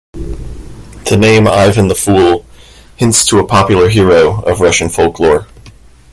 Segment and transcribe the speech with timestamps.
[0.13, 2.43] The name "Ivan the Fool"
[2.95, 5.45] hints to a popular hero of Russian folklore.